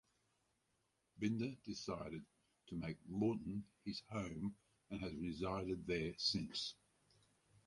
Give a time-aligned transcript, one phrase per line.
[1.19, 2.25] Binder decided
[2.65, 4.55] to make Lawton his home
[4.89, 6.73] and has resided there since.